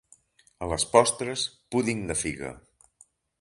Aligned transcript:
A 0.65 0.69
les 0.71 0.85
postres, 0.95 1.43
púding 1.75 2.01
de 2.13 2.17
figa. 2.23 2.51